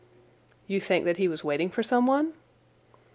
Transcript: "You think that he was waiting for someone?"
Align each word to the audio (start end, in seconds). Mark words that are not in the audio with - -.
"You 0.65 0.81
think 0.81 1.05
that 1.05 1.17
he 1.17 1.27
was 1.27 1.43
waiting 1.43 1.69
for 1.69 1.83
someone?" 1.83 2.33